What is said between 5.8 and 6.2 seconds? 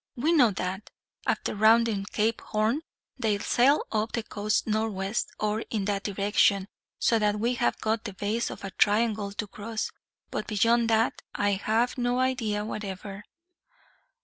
that